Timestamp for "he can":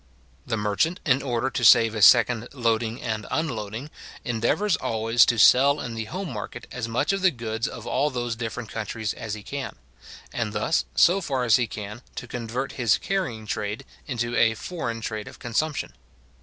9.35-9.75, 11.57-12.01